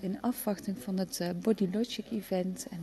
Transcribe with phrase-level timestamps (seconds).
[0.00, 2.66] in afwachting van het Body Logic event.
[2.70, 2.80] En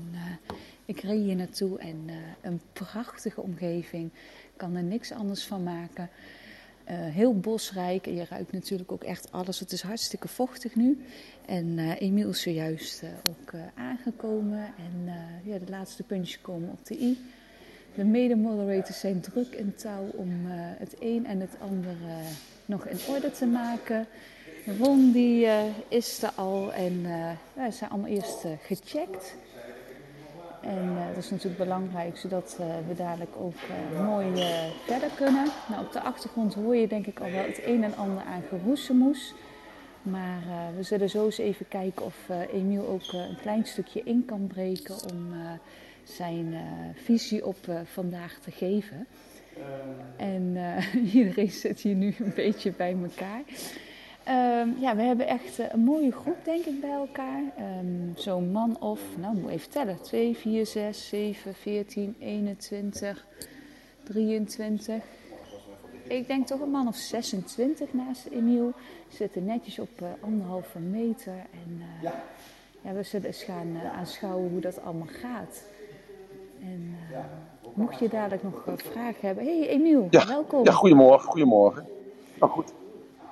[0.86, 2.10] ik reed hier naartoe en
[2.42, 4.06] een prachtige omgeving.
[4.44, 6.10] Ik kan er niks anders van maken.
[6.94, 9.60] heel bosrijk en je ruikt natuurlijk ook echt alles.
[9.60, 11.06] Het is hartstikke vochtig nu.
[11.46, 14.66] En Emiel is zojuist ook aangekomen.
[14.78, 15.14] En
[15.44, 17.18] ja, de laatste puntjes komen op de i.
[17.96, 20.30] De mede-moderators zijn druk in touw om
[20.78, 21.96] het een en het ander
[22.66, 24.08] nog in orde te maken.
[24.78, 27.04] Ron die uh, is er al en
[27.54, 29.36] wij zijn allemaal eerst uh, gecheckt.
[30.62, 33.56] En dat is natuurlijk belangrijk, zodat we dadelijk ook
[34.06, 34.26] mooi
[34.86, 35.46] verder kunnen.
[35.70, 38.44] Nou, op de achtergrond hoor je denk ik al wel het een en ander aan
[38.50, 39.34] geroezemoes.
[40.02, 40.42] Maar
[40.76, 42.16] we zullen zo eens even kijken of
[42.54, 45.34] Emiel ook een klein stukje in kan breken om
[46.04, 46.56] zijn
[47.04, 49.08] visie op vandaag te geven.
[50.18, 50.58] En
[51.14, 53.42] iedereen zit hier nu een beetje bij elkaar.
[54.30, 57.42] Um, ja, we hebben echt een mooie groep, denk ik, bij elkaar.
[57.80, 63.26] Um, Zo'n man of, nou, moet even tellen: 2, 4, 6, 7, 14, 21,
[64.04, 65.04] 23.
[66.08, 68.72] Ik denk toch een man of 26 naast Emiel.
[69.08, 71.34] Zitten netjes op uh, anderhalve meter.
[71.34, 72.24] En uh, ja.
[72.82, 72.94] ja.
[72.94, 75.64] we zullen eens gaan uh, aanschouwen hoe dat allemaal gaat.
[76.62, 76.96] En
[77.74, 79.44] mocht je dadelijk nog vragen hebben.
[79.44, 80.28] hey, Emiel, ja.
[80.28, 80.64] welkom.
[80.64, 81.30] Ja, goedemorgen.
[81.30, 81.86] Goedemorgen.
[82.40, 82.74] Nou goed.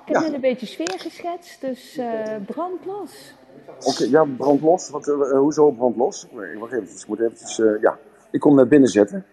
[0.08, 3.34] Ik heb net een beetje sfeer geschetst, dus uh, brand los.
[3.66, 4.90] Oké, okay, ja, brand los.
[4.90, 6.26] Wat, uh, hoezo brand los?
[6.58, 7.98] Wacht even, ik moet eventjes, ja.
[8.30, 9.24] Ik kom naar binnen zetten,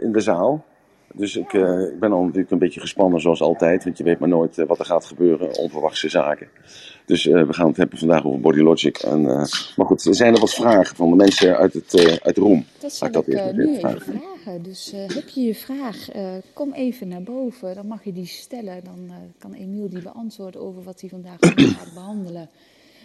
[0.00, 0.64] in de zaal.
[1.14, 1.52] Dus ik,
[1.92, 4.78] ik ben al natuurlijk een beetje gespannen zoals altijd, want je weet maar nooit wat
[4.78, 6.48] er gaat gebeuren, onverwachte zaken.
[7.04, 8.98] Dus we gaan het hebben vandaag over Body Logic.
[8.98, 9.22] En,
[9.76, 12.64] maar goed, er zijn er wat vragen van de mensen uit, het, uit de room.
[12.80, 14.00] Dat ik, dat ik nu even vragen.
[14.00, 14.62] vragen.
[14.62, 16.08] Dus heb je je vraag,
[16.52, 18.84] kom even naar boven, dan mag je die stellen.
[18.84, 21.36] Dan kan Emiel die beantwoorden over wat hij vandaag
[21.78, 22.48] gaat behandelen.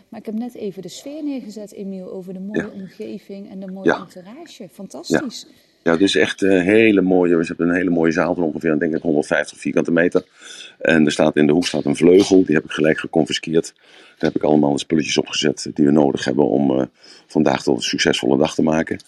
[0.09, 2.81] Maar ik heb net even de sfeer neergezet, Emiel, over de mooie ja.
[2.81, 3.99] omgeving en de mooie ja.
[3.99, 4.69] entourage.
[4.69, 5.45] Fantastisch.
[5.47, 5.53] Ja.
[5.85, 7.35] Ja, het is echt een hele mooie.
[7.35, 10.23] We hebben een hele mooie zaal van ongeveer, denk ik, 150 vierkante meter.
[10.79, 13.73] En er staat in de hoek staat een vleugel, die heb ik gelijk geconfiskeerd.
[14.17, 16.83] Daar heb ik allemaal de spulletjes opgezet die we nodig hebben om uh,
[17.27, 18.99] vandaag tot een succesvolle dag te maken.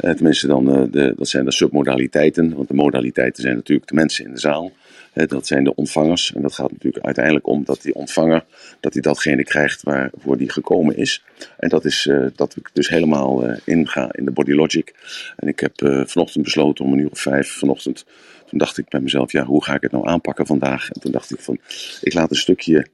[0.00, 2.54] Uh, tenminste, dan, uh, de, dat zijn de submodaliteiten.
[2.54, 4.72] Want de modaliteiten zijn natuurlijk de mensen in de zaal.
[5.12, 6.32] Dat zijn de ontvangers.
[6.34, 8.44] En dat gaat natuurlijk uiteindelijk om dat die ontvanger,
[8.80, 11.24] dat hij datgene krijgt waarvoor die gekomen is.
[11.58, 14.94] En dat is dat ik dus helemaal inga in de Body Logic.
[15.36, 15.72] En ik heb
[16.08, 18.04] vanochtend besloten om een uur of vijf vanochtend.
[18.46, 20.90] Toen dacht ik bij mezelf, ja, hoe ga ik het nou aanpakken vandaag?
[20.90, 21.58] En toen dacht ik van,
[22.00, 22.86] ik laat een stukje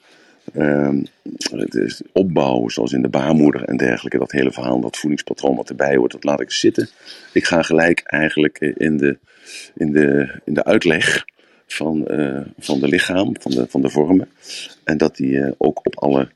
[0.54, 0.94] uh,
[2.12, 4.18] opbouwen, zoals in de baarmoeder en dergelijke.
[4.18, 6.88] Dat hele verhaal, dat voedingspatroon wat erbij hoort, dat laat ik zitten.
[7.32, 9.18] Ik ga gelijk eigenlijk in de,
[9.74, 11.24] in de, in de uitleg
[11.74, 14.28] van, uh, van de lichaam, van de, van de vormen.
[14.84, 16.28] En dat die uh, ook op alle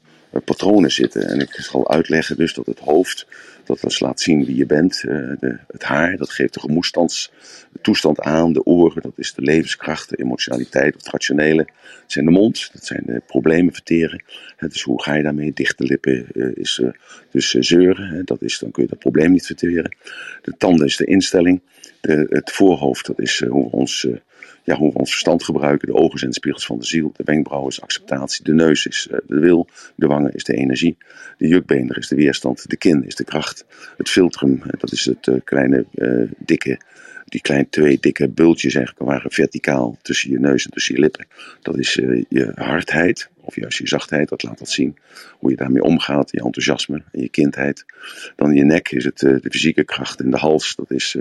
[0.44, 1.28] patronen zitten.
[1.28, 3.26] En ik zal uitleggen dus dat het hoofd,
[3.72, 5.02] dat dus laat zien wie je bent.
[5.06, 8.52] Uh, de, het haar, dat geeft de gemoedstoestand aan.
[8.52, 11.68] De oren, dat is de levenskracht, de emotionaliteit, het rationele.
[12.06, 14.24] Zijn de mond, dat zijn de problemen verteren.
[14.56, 15.52] Het is hoe ga je daarmee?
[15.52, 16.90] Dichte lippen uh, is uh,
[17.30, 18.24] dus zeuren.
[18.24, 19.96] Dat is, dan kun je dat probleem niet verteren.
[20.42, 21.60] De tanden is de instelling.
[22.00, 24.06] De, het voorhoofd, dat is hoe we ons
[24.64, 25.88] ja, hoe we ons verstand gebruiken.
[25.88, 27.12] De ogen zijn de spiegels van de ziel.
[27.16, 28.44] De wenkbrauwen is acceptatie.
[28.44, 29.68] De neus is de wil.
[29.94, 30.96] De wangen is de energie.
[31.38, 32.70] De jukbeender is de weerstand.
[32.70, 33.61] De kin is de kracht.
[33.96, 36.80] Het filtrum, dat is het uh, kleine, uh, dikke,
[37.32, 41.26] die kleine twee dikke bultjes eigenlijk waren verticaal tussen je neus en tussen je lippen.
[41.62, 44.96] Dat is uh, je hardheid, of juist je zachtheid, dat laat dat zien.
[45.38, 47.84] Hoe je daarmee omgaat, je enthousiasme en je kindheid.
[48.36, 51.16] Dan je nek is het de fysieke kracht en de hals, dat is,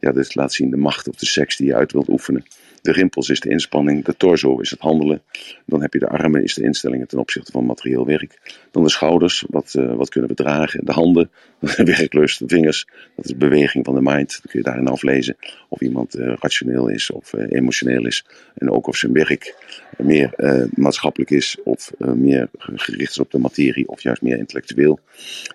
[0.00, 2.44] ja, dat laat zien de macht of de seks die je uit wilt oefenen.
[2.82, 5.22] De rimpels is de inspanning, de torso is het handelen.
[5.66, 8.60] Dan heb je de armen, is de instellingen ten opzichte van materieel werk.
[8.70, 10.84] Dan de schouders, wat, wat kunnen we dragen.
[10.84, 11.30] De handen,
[11.76, 12.38] werklust.
[12.38, 12.86] De vingers,
[13.16, 14.30] dat is beweging van de mind.
[14.30, 15.36] Dan kun je daarin aflezen
[15.68, 18.24] of iemand uh, rationeel is of uh, emotioneel is.
[18.54, 19.54] En ook of zijn werk
[19.98, 20.32] meer
[20.74, 25.00] maatschappelijk is of meer gericht is op de materie of juist meer intellectueel.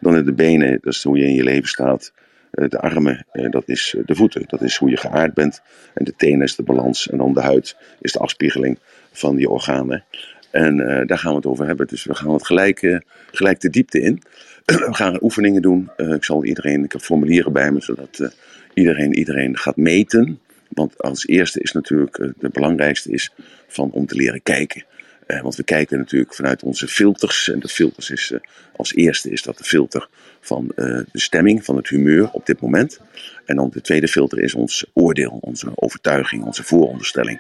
[0.02, 2.14] Dan de benen, dat is hoe je in je leven staat.
[2.52, 5.62] De armen, dat is de voeten, dat is hoe je geaard bent.
[5.94, 7.10] En de tenen is de balans.
[7.10, 8.80] En dan de huid is de afspiegeling
[9.12, 10.04] van die organen.
[10.52, 11.88] En daar gaan we het over hebben.
[11.88, 13.02] Dus we gaan het gelijk,
[13.32, 14.22] gelijk de diepte in.
[14.66, 15.90] we gaan oefeningen doen.
[15.98, 18.34] Ik zal iedereen, ik heb formulieren bij me, zodat
[18.74, 20.40] iedereen, iedereen gaat meten.
[20.70, 23.34] Want als eerste is natuurlijk, het belangrijkste is
[23.68, 24.86] van om te leren kijken.
[25.28, 27.50] Uh, want we kijken natuurlijk vanuit onze filters.
[27.50, 28.40] En de filters is uh,
[28.76, 30.08] als eerste is dat de filter
[30.40, 33.00] van de stemming, van het humeur op dit moment.
[33.46, 37.40] En dan de tweede filter is ons oordeel, onze overtuiging, onze vooronderstelling.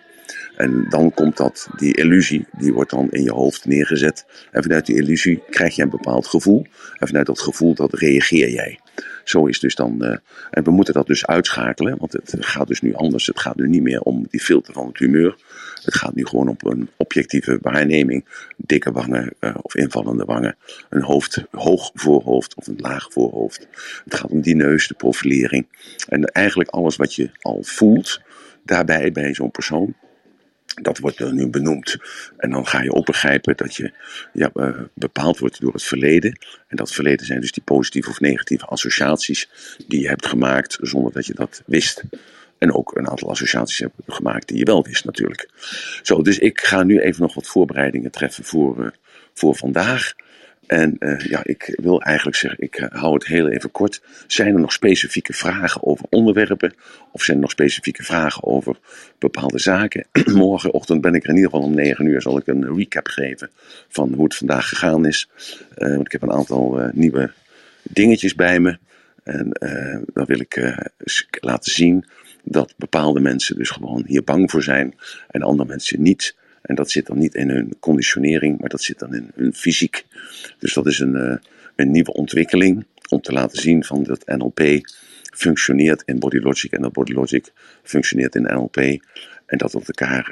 [0.55, 4.25] En dan komt dat, die illusie, die wordt dan in je hoofd neergezet.
[4.51, 6.65] En vanuit die illusie krijg je een bepaald gevoel.
[6.99, 8.79] En vanuit dat gevoel, dat reageer jij.
[9.23, 10.17] Zo is dus dan, uh,
[10.49, 13.25] en we moeten dat dus uitschakelen, want het gaat dus nu anders.
[13.25, 15.35] Het gaat nu niet meer om die filter van het humeur.
[15.83, 18.25] Het gaat nu gewoon op een objectieve waarneming.
[18.57, 20.55] Dikke wangen uh, of invallende wangen.
[20.89, 23.67] Een hoofd, hoog voorhoofd of een laag voorhoofd.
[24.03, 25.67] Het gaat om die neus, de profilering.
[26.07, 28.21] En eigenlijk alles wat je al voelt,
[28.63, 29.95] daarbij bij zo'n persoon.
[30.81, 31.97] Dat wordt er nu benoemd.
[32.37, 33.93] En dan ga je ook begrijpen dat je
[34.33, 36.39] ja, uh, bepaald wordt door het verleden.
[36.67, 39.49] En dat verleden zijn dus die positieve of negatieve associaties
[39.87, 42.03] die je hebt gemaakt zonder dat je dat wist.
[42.57, 45.49] En ook een aantal associaties hebt gemaakt die je wel wist natuurlijk.
[46.01, 48.87] Zo, dus ik ga nu even nog wat voorbereidingen treffen voor, uh,
[49.33, 50.13] voor vandaag.
[50.67, 54.01] En uh, ja, ik wil eigenlijk zeggen, ik uh, hou het heel even kort.
[54.27, 56.73] Zijn er nog specifieke vragen over onderwerpen?
[57.11, 58.77] Of zijn er nog specifieke vragen over
[59.19, 60.05] bepaalde zaken?
[60.33, 62.21] Morgenochtend ben ik er in ieder geval om 9 uur.
[62.21, 63.49] Zal ik een recap geven
[63.87, 65.29] van hoe het vandaag gegaan is.
[65.77, 67.31] Uh, want ik heb een aantal nieuwe
[67.83, 68.77] dingetjes bij me.
[69.23, 69.49] En
[70.13, 70.81] dan wil ik
[71.39, 72.05] laten zien
[72.43, 74.95] dat bepaalde mensen dus gewoon hier bang voor zijn.
[75.27, 76.35] En andere mensen niet.
[76.63, 80.05] En dat zit dan niet in hun conditionering, maar dat zit dan in hun fysiek.
[80.59, 81.35] Dus dat is een, uh,
[81.75, 84.61] een nieuwe ontwikkeling om te laten zien van dat NLP
[85.33, 87.51] functioneert in Body Logic en dat Body Logic
[87.83, 88.77] functioneert in NLP.
[89.45, 90.31] En dat het elkaar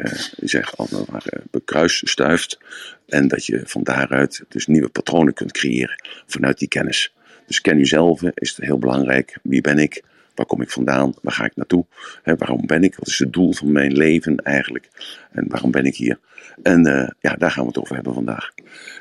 [1.11, 2.59] maar, uh, bekruisstuift.
[3.07, 7.13] En dat je van daaruit dus nieuwe patronen kunt creëren vanuit die kennis.
[7.47, 9.37] Dus ken jezelf is heel belangrijk.
[9.43, 10.03] Wie ben ik?
[10.35, 11.13] Waar kom ik vandaan?
[11.21, 11.85] Waar ga ik naartoe?
[12.23, 12.95] Waarom ben ik?
[12.95, 14.89] Wat is het doel van mijn leven eigenlijk?
[15.31, 16.19] En waarom ben ik hier?
[16.63, 18.51] En uh, ja, daar gaan we het over hebben vandaag.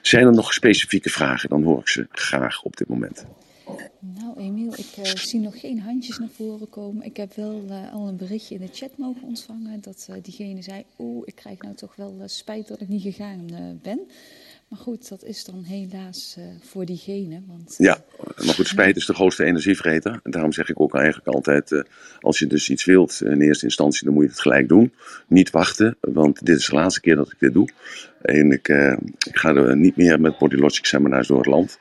[0.02, 1.48] Zijn er nog specifieke vragen?
[1.48, 3.26] Dan hoor ik ze graag op dit moment.
[3.98, 7.04] Nou, Emiel, ik uh, zie nog geen handjes naar voren komen.
[7.04, 10.84] Ik heb wel uh, al een berichtje in de chat mogen ontvangen dat diegene zei:
[10.98, 13.46] Oeh, ik krijg nou toch wel spijt dat ik niet gegaan
[13.82, 14.00] ben.
[14.70, 17.42] Maar goed, dat is dan helaas uh, voor diegene.
[17.46, 18.04] Want, ja,
[18.36, 20.20] maar goed, spijt is de grootste energievreter.
[20.22, 21.82] En daarom zeg ik ook eigenlijk altijd, uh,
[22.20, 24.92] als je dus iets wilt in eerste instantie, dan moet je het gelijk doen.
[25.26, 27.68] Niet wachten, want dit is de laatste keer dat ik dit doe.
[28.22, 28.68] En ik,
[29.26, 31.78] ik ga er niet meer met Body Logic seminars door het land.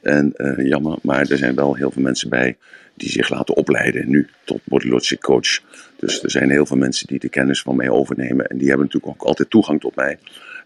[0.00, 2.56] En jammer, maar er zijn wel heel veel mensen bij
[2.94, 5.60] die zich laten opleiden nu tot Body Logic coach.
[5.96, 8.46] Dus er zijn heel veel mensen die de kennis van mij overnemen.
[8.46, 10.18] En die hebben natuurlijk ook altijd toegang tot mij.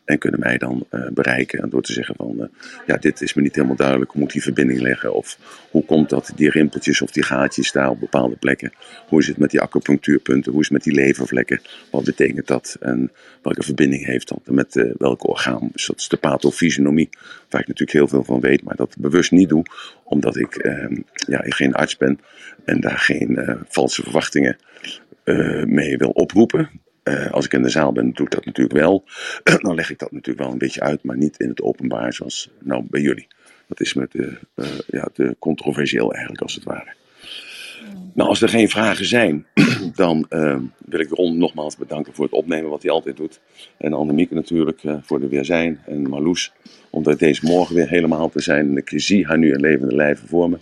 [0.04, 2.44] En kunnen mij dan uh, bereiken door te zeggen van, uh,
[2.86, 4.10] ja, dit is me niet helemaal duidelijk.
[4.10, 5.14] Hoe moet die verbinding leggen?
[5.14, 5.38] Of
[5.70, 8.72] hoe komt dat die rimpeltjes of die gaatjes daar op bepaalde plekken?
[9.08, 10.52] Hoe is het met die acupunctuurpunten?
[10.52, 11.60] Hoe is het met die levervlekken?
[11.90, 12.76] Wat betekent dat?
[12.80, 13.12] En
[13.42, 15.68] welke verbinding heeft dat met uh, welk orgaan?
[15.72, 17.08] Dus dat is de pathofysionomie,
[17.48, 19.64] waar ik natuurlijk heel veel van weet, maar dat bewust niet doe,
[20.04, 22.20] omdat ik, ehm, ja, ik geen arts ben
[22.64, 24.56] en daar geen valse verwachtingen
[25.64, 26.70] mee wil oproepen.
[27.04, 29.04] Uh, als ik in de zaal ben, doe ik dat natuurlijk wel.
[29.62, 32.50] dan leg ik dat natuurlijk wel een beetje uit, maar niet in het openbaar zoals
[32.58, 33.26] nou bij jullie.
[33.66, 36.94] Dat is met de, uh, ja, te controversieel eigenlijk als het ware.
[38.14, 39.46] Nou, als er geen vragen zijn,
[39.94, 43.40] dan uh, wil ik Ron nogmaals bedanken voor het opnemen wat hij altijd doet.
[43.76, 45.80] En Annemieke natuurlijk uh, voor de weerzijn.
[45.86, 46.52] En Marloes,
[46.90, 48.68] omdat deze morgen weer helemaal te zijn.
[48.68, 50.58] En ik zie haar nu in levende lijven voor me.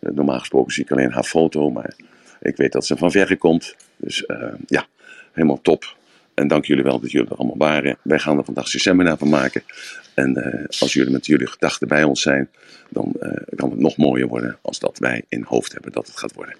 [0.00, 1.94] Uh, normaal gesproken zie ik alleen haar foto, maar
[2.40, 3.76] ik weet dat ze van verre komt.
[4.04, 4.24] Dus
[4.66, 4.86] ja,
[5.32, 5.96] helemaal top.
[6.34, 7.98] En dank jullie wel dat jullie er allemaal waren.
[8.02, 9.62] Wij gaan er vandaag een seminar van maken.
[10.14, 12.48] En uh, als jullie met jullie gedachten bij ons zijn,
[12.90, 16.16] dan uh, kan het nog mooier worden als dat wij in hoofd hebben dat het
[16.16, 16.56] gaat worden.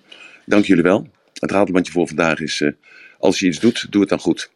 [0.47, 1.09] Dank jullie wel.
[1.33, 2.65] Het ratelbandje voor vandaag is,
[3.19, 4.51] als je iets doet, doe het dan goed.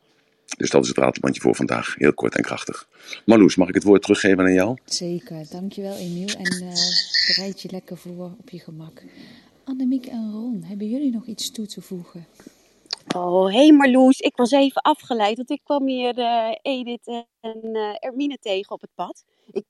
[0.56, 1.94] Dus dat is het ratelbandje voor vandaag.
[1.98, 2.88] Heel kort en krachtig.
[3.24, 4.78] Marloes, mag ik het woord teruggeven aan jou?
[4.84, 6.28] Zeker, dankjewel Emiel.
[6.28, 6.74] En
[7.26, 9.02] bereid je lekker voor op je gemak.
[9.64, 12.26] Annemiek en Ron, hebben jullie nog iets toe te voegen?
[13.16, 17.06] Oh, hé hey Marloes, ik was even afgeleid, want ik kwam hier uh, Edith
[17.40, 19.24] en uh, Ermine tegen op het pad.
[19.50, 19.64] Ik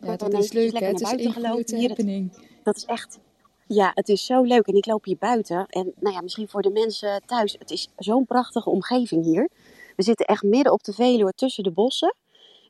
[0.00, 0.86] ja, dat is leuk, hè?
[0.86, 2.32] Het is een grote happening.
[2.32, 3.18] Dat, dat is echt,
[3.66, 4.66] ja, het is zo leuk.
[4.66, 5.66] En ik loop hier buiten.
[5.66, 9.48] En nou ja, misschien voor de mensen thuis, het is zo'n prachtige omgeving hier.
[9.96, 12.14] We zitten echt midden op de Veluwe tussen de bossen.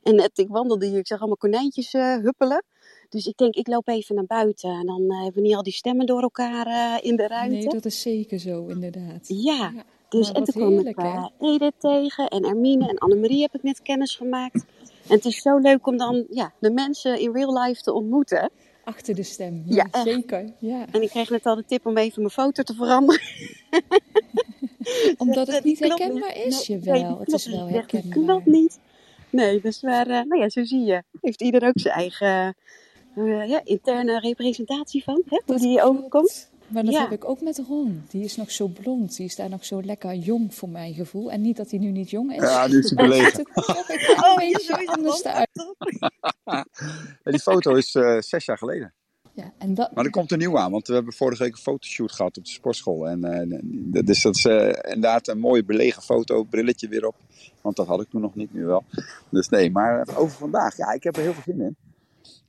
[0.03, 2.63] En ik wandelde hier, ik zag allemaal konijntjes uh, huppelen.
[3.09, 4.69] Dus ik denk, ik loop even naar buiten.
[4.69, 7.55] En dan hebben we niet al die stemmen door elkaar in de ruimte.
[7.55, 9.27] Nee, dat is zeker zo, inderdaad.
[9.27, 9.83] Ja, ja.
[10.11, 13.81] Dus en toen kwam ik uh, Edith tegen en Ermine en Annemarie heb ik net
[13.81, 14.65] kennis gemaakt.
[15.07, 18.51] En het is zo leuk om dan ja, de mensen in real life te ontmoeten.
[18.83, 20.53] Achter de stem, ja, ja zeker.
[20.59, 20.85] Ja.
[20.91, 23.21] En ik kreeg net al de tip om even mijn foto te veranderen.
[25.17, 26.67] Omdat het niet herkenbaar is?
[26.67, 28.15] Nou, Jawel, het is wel herkenbaar.
[28.15, 28.79] Dat klopt niet.
[29.29, 31.03] Nee, dus maar, eh, nou ja, zo zie je.
[31.21, 32.55] Heeft ieder ook zijn eigen
[33.15, 36.50] eh, ja, interne representatie van, hè, hoe die overkomt.
[36.71, 37.01] Maar dat Ja.
[37.01, 38.03] heb ik ook met Ron.
[38.09, 39.15] Die is nog zo blond.
[39.15, 41.31] Die is daar nog zo lekker jong voor mijn gevoel.
[41.31, 42.41] En niet dat hij nu niet jong is.
[42.41, 43.75] Ja, nu is hij er een Oh,
[44.17, 45.33] ja, beetje anders wel.
[45.33, 45.49] uit.
[47.23, 48.93] Die foto is eh, zes jaar geleden.
[49.33, 51.57] Ja, en dat, Maar er komt er nieuw aan, want we hebben vorige week een
[51.57, 53.07] fotoshoot gehad op de sportschool.
[53.07, 57.15] En, eh, dat- dus dat is eh, inderdaad een mooie belegen foto, brilletje weer op.
[57.61, 58.83] Want dat had ik toen nog niet, nu wel.
[59.29, 61.75] Dus nee, maar over vandaag, ja, ik heb er heel veel zin in.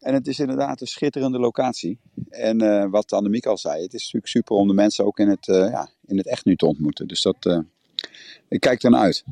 [0.03, 1.99] En het is inderdaad een schitterende locatie.
[2.29, 5.29] En eh, wat Annemiek al zei, het is natuurlijk super om de mensen ook in
[5.29, 7.07] het, eh, ja, in het echt nu te ontmoeten.
[7.09, 7.59] Dus dat, eh,
[8.49, 9.25] ik kijk er naar uit.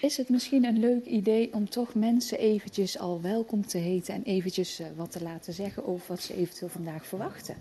[0.00, 4.14] is het misschien een leuk idee om toch mensen eventjes al welkom te heten.
[4.14, 7.56] En eventjes wat te laten zeggen over wat ze eventueel vandaag verwachten.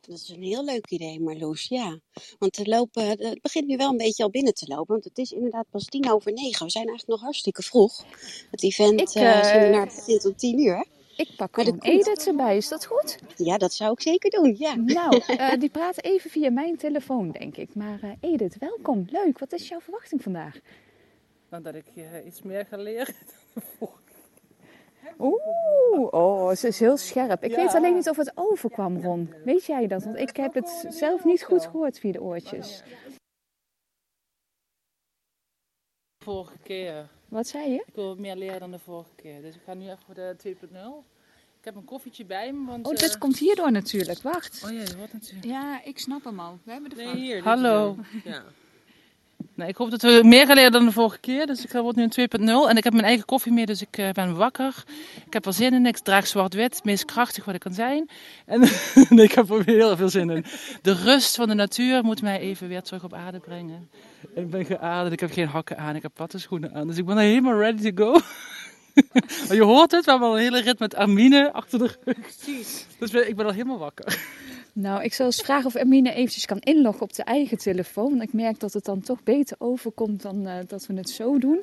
[0.00, 1.98] Dat is een heel leuk idee, Marloes, ja.
[2.38, 4.92] Want te lopen, het begint nu wel een beetje al binnen te lopen.
[4.92, 6.64] Want het is inderdaad pas tien over negen.
[6.64, 8.04] We zijn eigenlijk nog hartstikke vroeg.
[8.50, 10.86] Het event Ik, eh, seminar begint om tien uur.
[11.16, 11.78] Ik pak gewoon.
[11.80, 12.56] Edith erbij.
[12.56, 13.18] Is dat goed?
[13.36, 14.74] Ja, dat zou ik zeker doen, ja.
[14.74, 17.74] Nou, eh, die praat even via mijn telefoon, denk ik.
[17.74, 19.06] Maar eh, Edith, welkom.
[19.10, 19.38] Leuk.
[19.38, 20.58] Wat is jouw verwachting vandaag?
[21.50, 23.14] Nou, dat ik eh, iets meer ga leren.
[25.18, 27.44] Oeh, oh, ze is heel scherp.
[27.44, 27.56] Ik Ja.
[27.56, 29.34] weet alleen niet of het overkwam, Ron.
[29.44, 30.04] Weet jij dat?
[30.04, 32.82] Want ik heb het zelf niet goed gehoord via de oortjes.
[36.24, 37.08] Vorige keer.
[37.28, 37.84] Wat zei je?
[37.86, 39.42] Ik wil meer leren dan de vorige keer.
[39.42, 41.04] Dus ik ga nu echt voor de 2.0.
[41.58, 42.66] Ik heb een koffietje bij me.
[42.66, 44.22] Want, Oh, eh, dit komt hierdoor natuurlijk.
[44.22, 44.62] Wacht.
[44.64, 45.44] Oh ja, je hoort natuurlijk.
[45.44, 46.58] Ja, ik snap hem al.
[46.64, 47.42] We hebben de Nee, hier.
[47.42, 47.96] Hallo.
[48.14, 48.42] eh, ja.
[49.56, 51.46] Nee, ik hoop dat we meer gaan leren dan de vorige keer.
[51.46, 52.68] Dus ik word nu een 2.0.
[52.68, 54.84] En ik heb mijn eigen koffie mee, dus ik eh, ben wakker.
[55.26, 55.86] Ik heb er zin in.
[55.86, 56.74] Ik draag zwart-wit.
[56.74, 58.08] Het meest krachtig wat ik kan zijn.
[58.46, 58.60] En
[59.08, 60.44] nee, ik heb er heel veel zin in.
[60.82, 63.90] De rust van de natuur moet mij even weer terug op aarde brengen.
[64.34, 65.12] Ik ben geaderd.
[65.12, 65.96] Ik heb geen hakken aan.
[65.96, 66.86] Ik heb platte schoenen aan.
[66.86, 68.20] Dus ik ben helemaal ready to go.
[69.54, 72.18] Je hoort het, we hebben al een hele rit met Amine achter de rug.
[72.20, 72.86] Precies.
[72.98, 74.18] Dus ik ben al helemaal wakker.
[74.74, 78.10] Nou, ik zal eens vragen of Amine eventjes kan inloggen op de eigen telefoon.
[78.10, 81.38] Want ik merk dat het dan toch beter overkomt dan eh, dat we het zo
[81.38, 81.60] doen.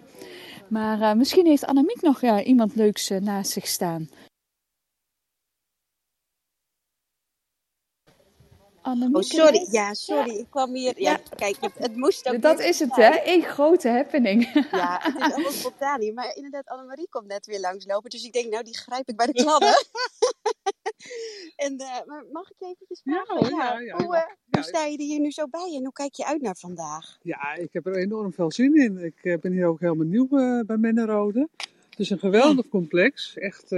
[0.67, 4.09] Maar eh, misschien heeft Annemiek nog ja, iemand leuks naast zich staan.
[8.81, 9.67] Annemiek, Oh, sorry.
[9.71, 10.37] Ja, sorry.
[10.37, 11.01] Ik kwam hier.
[11.01, 12.41] Ja, kijk, het, moest ook.
[12.41, 13.19] Dat is het, hè?
[13.25, 14.53] Eén grote happening.
[14.71, 16.13] Ja, het is allemaal spontaan.
[16.13, 18.09] Maar inderdaad, Annemarie komt net weer langslopen.
[18.09, 19.75] Dus ik denk, nou, die grijp ik bij de kladden.
[21.61, 23.37] en, eh, maar mag ik je eventjes vragen?
[23.37, 25.93] hoor, ja, ja, hoe, eh, hoe sta je er hier nu zo bij en hoe
[25.93, 27.17] kijk je uit naar vandaag?
[27.21, 28.97] Ja, ik heb er enorm veel zin in.
[28.97, 30.27] Ik eh, ben hier ook helemaal nieuw
[30.65, 31.49] bij Mennerode.
[31.89, 33.37] Het is een geweldig complex.
[33.37, 33.69] Echt,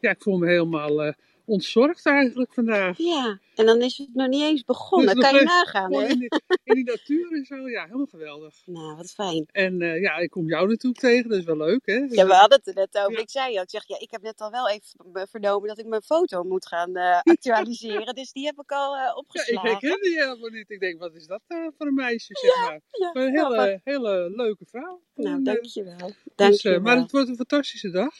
[0.00, 1.14] ja, ik voel me helemaal
[1.52, 2.98] ontzorgd eigenlijk vandaag.
[2.98, 5.14] Ja, en dan is het nog niet eens begonnen.
[5.14, 6.06] Dus kan je nagaan, hè?
[6.06, 6.28] in, die,
[6.64, 8.54] in die natuur en zo, ja, helemaal geweldig.
[8.66, 9.46] Nou, wat fijn.
[9.52, 11.94] En eh, ja, ik kom jou natuurlijk tegen, dat is wel leuk, hè?
[11.94, 13.12] Ja, we hadden het er net over.
[13.12, 13.18] Ja.
[13.18, 15.86] Ik zei al, ik zeg, ja, ik heb net al wel even vernomen dat ik
[15.86, 18.14] mijn foto moet gaan eh, actualiseren.
[18.14, 19.70] dus die heb ik al eh, Ja, ik opgeslagen.
[19.70, 20.70] herkende je helemaal niet.
[20.70, 22.80] Ik denk, wat is dat voor een meisje, zeg maar.
[22.90, 25.02] Ja, Maar een hele, hele leuke vrouw.
[25.14, 26.06] Nou, eh, dankjewel.
[26.06, 26.80] dus, Dankjewel.
[26.80, 28.14] maar het wordt een fantastische dag.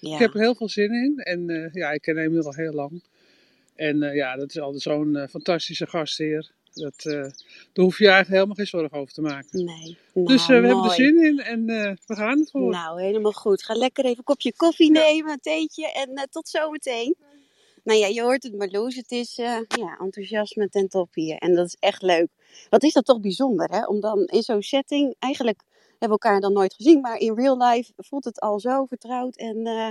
[0.00, 0.12] Ja.
[0.12, 1.18] Ik heb er heel veel zin in.
[1.18, 3.02] En eh, ja, ik ken hem al heel lang.
[3.74, 6.50] En eh, ja, dat is altijd zo'n eh, fantastische gastheer.
[6.72, 9.64] Dat, daar hoef je eigenlijk helemaal geen zorgen over te maken.
[9.64, 9.96] Nee.
[10.14, 11.66] Nou, dus we hebben er zin in en
[12.06, 12.70] we gaan ervoor.
[12.70, 13.62] Nou, helemaal goed.
[13.62, 17.16] Ga lekker even een kopje koffie nemen, een theetje en tot zometeen.
[17.84, 21.66] Nou ja, je hoort het Marloes, het is ja, enthousiasme ten top hier en dat
[21.66, 22.28] is echt leuk.
[22.70, 25.62] Wat is dat toch bijzonder hè, om dan in zo'n setting, eigenlijk
[25.98, 29.66] hebben elkaar dan nooit gezien, maar in real life voelt het al zo vertrouwd en,
[29.66, 29.90] eh,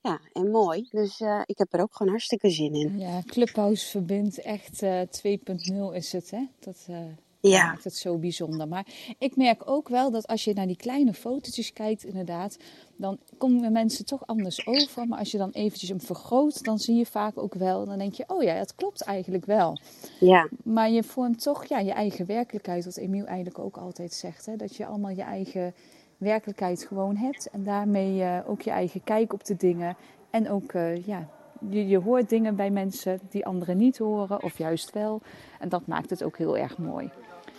[0.00, 0.88] ja, en mooi.
[0.90, 2.98] Dus eh, ik heb er ook gewoon hartstikke zin in.
[2.98, 6.46] Ja, Clubhouse verbindt echt eh 2.0 is het, hè?
[6.60, 6.96] Dat eh,
[7.40, 8.68] Ja, maakt het zo bijzonder.
[8.68, 8.86] Maar
[9.18, 12.56] ik merk ook wel dat als je naar die kleine fotootjes kijkt, inderdaad,
[12.96, 15.06] dan komen mensen toch anders over.
[15.06, 18.14] Maar als je dan eventjes hem vergroot, dan zie je vaak ook wel, dan denk
[18.14, 19.78] je, oh ja, het klopt eigenlijk wel.
[20.20, 24.46] ja, Maar je vormt toch ja, je eigen werkelijkheid, wat Emiel eigenlijk ook altijd zegt.
[24.46, 24.56] Hè?
[24.56, 25.74] Dat je allemaal je eigen
[26.16, 27.50] werkelijkheid gewoon hebt.
[27.50, 29.96] En daarmee eh, ook je eigen kijk op de dingen.
[30.30, 31.28] En ook, eh, ja,
[31.70, 35.20] je, je hoort dingen bij mensen die anderen niet horen, of juist wel.
[35.58, 37.10] En dat maakt het ook heel erg mooi.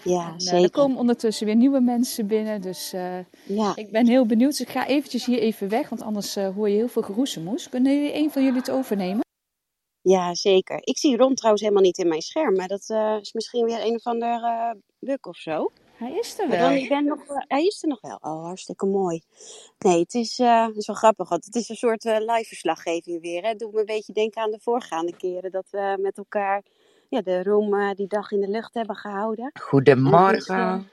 [0.03, 3.75] Ja, En, eh, er komen ondertussen weer nieuwe mensen binnen, dus eh, Ja.
[3.75, 4.49] ik ben heel benieuwd.
[4.49, 7.69] Dus ik ga eventjes hier even weg, want anders eh, hoor je heel veel geroezemoes.
[7.69, 9.27] Kunnen jullie een van jullie het overnemen?
[10.01, 10.79] Ja, zeker.
[10.81, 12.89] Ik zie Ron trouwens helemaal niet in mijn scherm, maar dat
[13.21, 15.71] is misschien weer een of ander eh buk of zo.
[15.97, 16.59] Hij is er wel.
[16.59, 18.17] dan, ik ben nog, hij is er nog wel.
[18.21, 19.21] Oh, hartstikke mooi.
[19.79, 23.41] Nee, het is, het is wel grappig, want het is een soort live verslaggeving weer.
[23.41, 23.47] Hè.
[23.47, 26.63] Het doet me een beetje denken aan de voorgaande keren dat we met elkaar
[27.09, 29.43] ja, de room eh, die dag in de lucht hebben gehouden.
[29.43, 30.89] En het is, eh, Goedemorgen.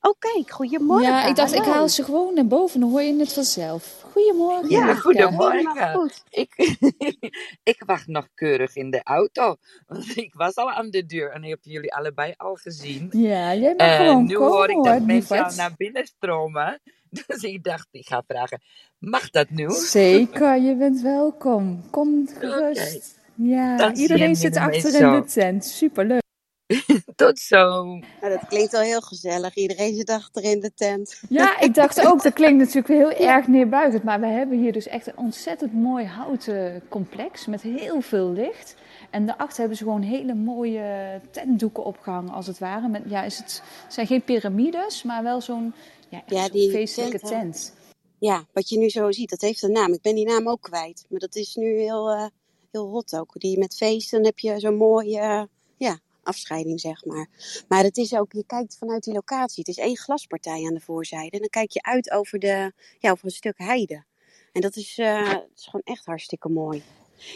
[0.00, 1.08] Oh, kijk, goedemorgen.
[1.08, 4.04] Ja, ik dacht, ik haal ze gewoon naar boven, dan hoor je het vanzelf.
[4.12, 4.70] Goedemorgen.
[4.70, 5.00] Ja, Marika.
[5.00, 5.94] goedemorgen.
[5.94, 6.22] Goed.
[6.30, 6.76] Ik,
[7.72, 9.56] ik wacht nog keurig in de auto.
[9.86, 13.08] Want ik was al aan de deur en heb jullie allebei al gezien.
[13.12, 16.06] Ja, jij mag En gewoon nu komen hoor ik hoor, dat mensen al naar binnen
[16.06, 16.80] stromen.
[17.26, 18.62] Dus ik dacht, ik ga vragen,
[18.98, 19.70] mag dat nu?
[19.70, 21.90] Zeker, je bent welkom.
[21.90, 23.19] Kom gerust.
[23.42, 25.64] Ja, iedereen zit achter in de tent.
[25.64, 26.22] Superleuk.
[27.16, 27.84] Tot zo.
[27.84, 29.54] Nou, dat klinkt wel heel gezellig.
[29.54, 31.20] Iedereen zit achter in de tent.
[31.28, 34.02] Ja, ik dacht ook, dat klinkt natuurlijk heel erg neerbuigend.
[34.02, 38.74] Maar we hebben hier dus echt een ontzettend mooi houten complex met heel veel licht.
[39.10, 42.88] En daarachter hebben ze gewoon hele mooie tentdoeken opgehangen, als het ware.
[42.88, 45.72] Met, ja, is het, het zijn geen piramides, maar wel zo'n
[46.08, 47.74] ja, echt Ja, die feestelijke tent.
[48.18, 49.92] Ja, wat je nu zo ziet, dat heeft een naam.
[49.92, 51.04] Ik ben die naam ook kwijt.
[51.08, 52.26] Maar dat is nu heel, eh,
[52.70, 53.32] heel hot ook.
[53.32, 55.42] Die met feesten heb je zo'n mooie eh,
[55.76, 57.28] ja, afscheiding, zeg maar.
[57.68, 59.64] Maar het is ook, je kijkt vanuit die locatie.
[59.66, 61.30] Het is één glaspartij aan de voorzijde.
[61.30, 64.04] En dan kijk je uit over, de, ja, over een stuk heide.
[64.52, 66.82] En dat is, eh, is gewoon echt hartstikke mooi.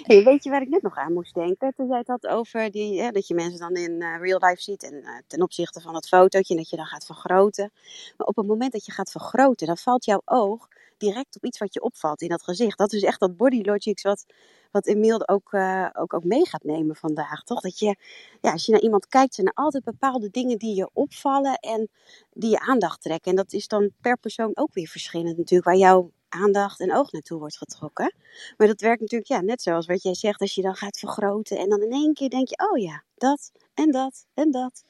[0.03, 1.75] Hey, weet je waar ik net nog aan moest denken?
[1.75, 4.83] Toen jij het had over die, dat je mensen dan in eh, real life ziet
[4.83, 7.73] en ten opzichte van het fotootje en dat je dan gaat vergroten.
[8.17, 10.69] Maar op het moment dat je gaat vergroten, dan valt jouw oog
[11.01, 12.79] direct op iets wat je opvalt in dat gezicht.
[12.79, 14.25] Dat is echt dat body logics wat,
[14.71, 17.61] wat Emiel ook, eh, ook, ook mee gaat nemen vandaag, toch?
[17.61, 17.97] Dat je,
[18.41, 21.89] ja, als je naar iemand kijkt, zijn er altijd bepaalde dingen die je opvallen en
[22.33, 23.31] die je aandacht trekken.
[23.31, 27.13] En dat is dan per persoon ook weer verschillend natuurlijk, waar jouw aandacht en oog
[27.13, 28.15] naartoe wordt getrokken.
[28.57, 31.59] Maar dat werkt natuurlijk ja, net zoals wat jij zegt, als je dan gaat vergroten
[31.59, 34.85] en dan in één keer denk je, oh ja, dat en dat en dat.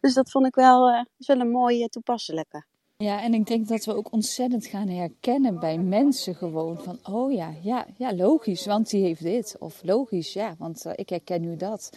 [0.00, 2.64] Dus dat vond ik wel, eh, is wel een mooie toepasselijke.
[2.96, 7.32] Ja, en ik denk dat we ook ontzettend gaan herkennen bij mensen gewoon van, oh
[7.32, 9.56] ja, ja, ja, logisch, want die heeft dit.
[9.58, 11.90] Of logisch, ja, want eh, ik herken nu dat.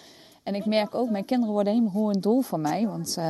[0.48, 3.30] En ik merk ook, mijn kinderen worden helemaal gewoon dol van mij, want eh,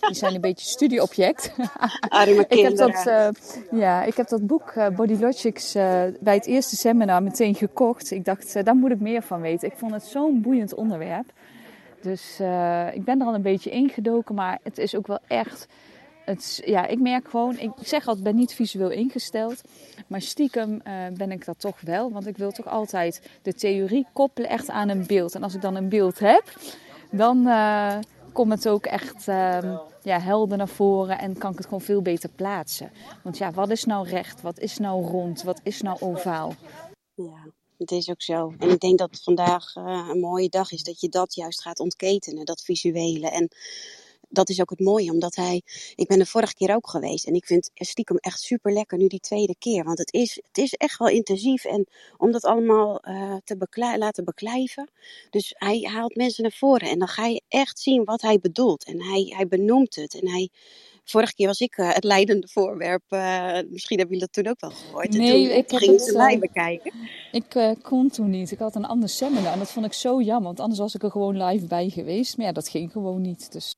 [0.00, 1.52] die zijn een beetje studieobject.
[2.08, 3.28] Arme ik, heb dat, eh,
[3.70, 5.72] ja, ik heb dat boek eh, Body Logics
[6.20, 8.10] bij het eerste seminar meteen gekocht.
[8.10, 9.68] Ik dacht, daar moet ik meer van weten.
[9.68, 11.32] Ik vond het zo'n boeiend onderwerp.
[12.02, 12.40] Dus
[12.94, 15.66] ik ben er al een beetje ingedoken, maar het is ook wel echt.
[16.24, 19.60] Het, ja, ik merk gewoon, ik zeg altijd, ik ben niet visueel ingesteld.
[20.06, 22.12] Maar stiekem eh, ben ik dat toch wel.
[22.12, 25.34] Want ik wil toch altijd de theorie koppelen echt aan een beeld.
[25.34, 26.44] En als ik dan een beeld heb,
[27.10, 27.96] dan eh,
[28.32, 31.18] komt het ook echt ehm, ja, helder naar voren.
[31.18, 32.90] En kan ik het gewoon veel beter plaatsen.
[33.22, 34.40] Want ja, wat is nou recht?
[34.40, 35.42] Wat is nou rond?
[35.42, 36.54] Wat is nou ovaal?
[37.14, 38.54] Ja, het is ook zo.
[38.58, 41.80] En ik denk dat vandaag eh, een mooie dag is dat je dat juist gaat
[41.80, 43.30] ontketenen, dat visuele.
[43.30, 43.48] En
[44.34, 45.62] dat is ook het mooie, omdat hij.
[45.94, 49.06] Ik ben de vorige keer ook geweest en ik vind stiekem echt super lekker nu
[49.06, 49.84] die tweede keer.
[49.84, 53.56] Want het is, het is echt wel intensief en om dat allemaal eh, te
[53.98, 54.90] laten beklijven.
[55.30, 58.84] Dus hij haalt mensen naar voren en dan ga je echt zien wat hij bedoelt.
[58.84, 60.50] En hij, hij benoemt het en hij.
[61.04, 63.02] Vorige keer was ik eh, het leidende voorwerp.
[63.08, 65.14] eh, misschien hebben jullie dat toen ook wel gehoord.
[65.14, 66.92] En Nee, toen ik het, ze mij bekijken.
[67.32, 68.50] Ik kon toen niet.
[68.50, 70.44] Ik had een ander seminar en dat vond ik zo jammer.
[70.46, 72.36] Want anders was ik er gewoon live bij geweest.
[72.36, 73.52] Maar ja, dat ging gewoon niet.
[73.52, 73.74] Dus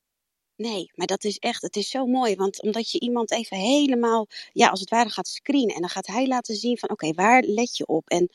[0.57, 2.37] Nee, maar dat is echt, het is zo mooi.
[2.37, 5.75] Want omdat je iemand even helemaal, ja, als het ware gaat screenen.
[5.75, 8.09] En dan gaat hij laten zien van, oké, waar let je op?
[8.09, 8.31] En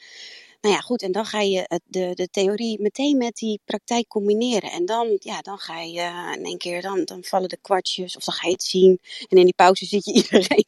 [0.61, 4.07] nou ja, goed, en dan ga je het, de, de theorie meteen met die praktijk
[4.07, 4.71] combineren.
[4.71, 8.17] En dan, ja, dan ga je eh, in één keer, dan, dan vallen de kwartjes
[8.17, 8.99] of dan ga je het zien.
[9.29, 10.65] En in die pauze zit je iedereen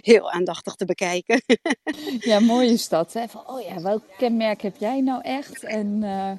[0.00, 1.42] heel aandachtig te bekijken.
[2.20, 3.12] ja, mooi is dat.
[3.12, 3.24] Hè?
[3.46, 5.64] Oh ja, welk kenmerk heb jij nou echt?
[5.64, 6.32] En eh,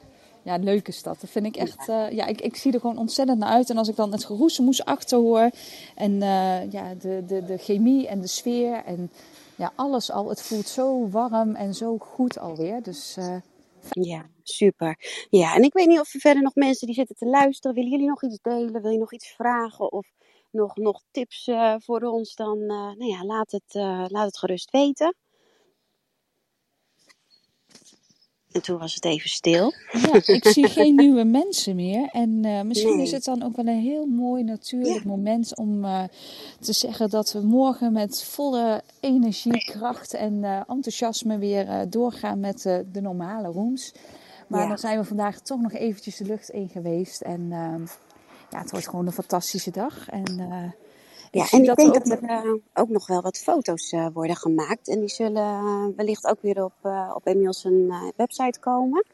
[0.46, 1.22] ja, leuk is dat.
[1.22, 3.70] Dat vind ik echt, eh, ja, ik, ik zie er gewoon ontzettend naar uit.
[3.70, 5.50] En als ik dan het geroezemoes achter hoor.
[5.96, 9.12] En eh, ja, de, de, de chemie en de sfeer en
[9.56, 10.30] ja, alles al.
[10.30, 12.84] Het voelt zo warm en zo goed alweer.
[12.84, 13.36] Dus eh,
[13.90, 15.26] Ja, super.
[15.30, 17.76] Ja, en ik weet niet of er verder nog mensen die zitten te luisteren.
[17.76, 18.82] Willen jullie nog iets delen?
[18.82, 19.92] Wil je nog iets vragen?
[19.92, 20.08] Of
[20.52, 22.36] nog, nog tips voor ons?
[22.36, 23.74] Dan nou ja, laat, het,
[24.12, 25.16] laat het gerust weten.
[28.56, 29.74] En toen was het even stil.
[29.91, 32.10] Ja, ik zie geen nieuwe mensen meer.
[32.12, 35.10] En eh, misschien is het dan ook wel een heel mooi natuurlijk Ja.
[35.10, 36.04] moment om eh,
[36.60, 42.62] te zeggen dat we morgen met volle energie, kracht en eh, enthousiasme weer doorgaan met
[42.91, 43.94] de normale rooms.
[44.48, 44.68] Maar Ja.
[44.68, 47.22] dan zijn we vandaag toch nog eventjes de lucht in geweest.
[47.22, 47.82] En ehm,
[48.50, 50.10] ja, het wordt gewoon een fantastische dag.
[50.10, 50.39] En
[51.36, 54.08] Ja, en ik dat denk ook dat er eh, ook nog wel wat foto's eh,
[54.13, 54.89] worden gemaakt.
[54.89, 57.71] En die zullen eh, wellicht ook weer op, eh op Emiel's eh,
[58.17, 59.06] website komen.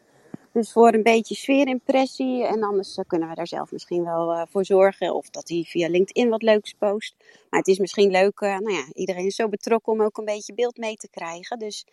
[0.53, 2.45] Dus voor een beetje sfeerimpressie.
[2.47, 5.15] En anders eh, kunnen we daar zelf misschien wel eh, voor zorgen.
[5.15, 7.15] Of dat hij via LinkedIn wat leuks post.
[7.49, 8.39] Maar het is misschien leuk.
[8.41, 11.59] eh, nou ja, iedereen is zo betrokken om ook een beetje beeld mee te krijgen.
[11.59, 11.85] Dus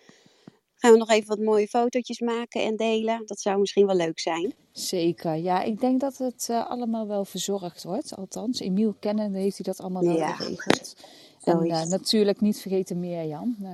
[0.79, 3.23] gaan we nog even wat mooie fotootjes maken en delen.
[3.27, 4.53] Dat zou misschien wel leuk zijn.
[4.73, 5.63] Zeker, ja.
[5.63, 8.17] Ik denk dat het eh, allemaal wel verzorgd wordt.
[8.17, 10.95] Althans, Emiel kennen heeft hij dat allemaal wel Ja, geregeld.
[11.45, 13.57] En eh, natuurlijk niet vergeten Mirjam.
[13.63, 13.69] eh,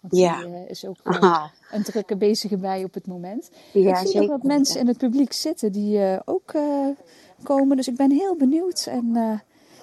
[0.00, 0.42] want Ja.
[0.44, 1.50] die is ook Aha.
[1.70, 3.50] een drukke bezige bij op het moment.
[3.72, 6.54] Ja, ik zie zeker nog wat mensen in het publiek zitten die ook
[7.42, 7.76] komen.
[7.76, 8.86] Dus ik ben heel benieuwd.
[8.86, 9.12] En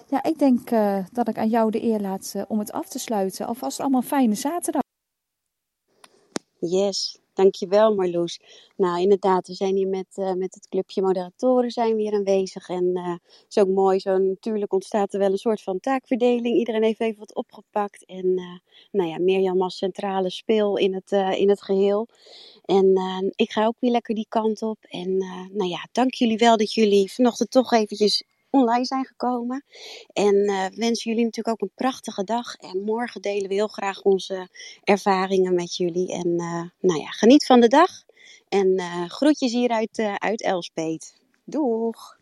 [0.10, 0.70] ja, ik denk
[1.12, 3.48] dat ik aan jou de eer laat om het af te sluiten.
[3.48, 4.83] Alvast allemaal fijne zaterdag.
[6.66, 8.40] Yes, dankjewel Marloes.
[8.76, 12.70] Nou, inderdaad, we zijn hier met, eh, met het clubje moderatoren zijn we hier aanwezig.
[12.70, 16.58] En eh het is ook mooi, zo natuurlijk ontstaat er wel een soort van taakverdeling.
[16.58, 18.06] Iedereen heeft even wat opgepakt.
[18.06, 18.60] En eh,
[18.92, 22.08] nou ja, Mirjam als centrale speel in het, in het geheel.
[22.66, 22.94] En
[23.36, 24.78] ik ga ook weer lekker die kant op.
[24.82, 25.18] En
[25.52, 29.64] nou ja, dank jullie wel dat jullie vanochtend toch eventjes online zijn gekomen.
[30.14, 32.56] En eh wensen jullie natuurlijk ook een prachtige dag.
[32.56, 34.48] En morgen delen we heel graag onze
[34.84, 36.12] ervaringen met jullie.
[36.12, 37.90] En eh, nou ja, geniet van de dag.
[38.50, 41.14] En eh, groetjes hier uit, uit Elspet.
[41.46, 42.22] Doeg!